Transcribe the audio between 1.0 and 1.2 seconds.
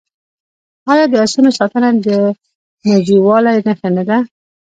د